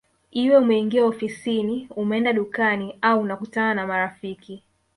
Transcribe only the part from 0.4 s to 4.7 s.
Iwe unaingia ofisini umeenda dukani au unakutana na marafiki